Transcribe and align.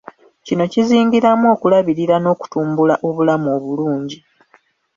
Kino 0.45 0.63
kizingiramu 0.71 1.45
okulabirira 1.53 2.15
n’okutumbula 2.19 2.95
obulamu 3.07 3.47
obulungi. 3.57 4.17